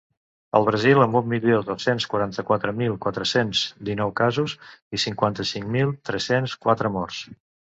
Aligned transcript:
El 0.59 0.63
Brasil, 0.67 1.01
amb 1.03 1.17
un 1.19 1.27
milió 1.33 1.59
dos-cents 1.67 2.07
quaranta-quatre 2.13 2.73
mil 2.79 2.95
quatre-cents 3.03 3.61
dinou 3.91 4.15
casos 4.23 4.57
i 4.99 5.03
cinquanta-cinc 5.05 5.69
mil 5.77 5.95
tres-cents 6.11 6.57
quatre 6.67 6.95
morts. 6.99 7.23